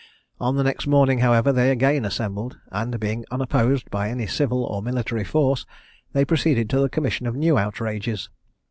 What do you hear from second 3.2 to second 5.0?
unopposed by any civil or